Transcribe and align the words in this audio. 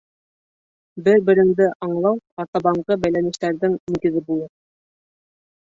Бер-береңде 1.07 1.67
аңлау 1.89 2.17
артабанғы 2.45 2.99
бәйләнештәрҙең 3.05 3.79
нигеҙе 3.95 4.27
булыр. 4.33 4.51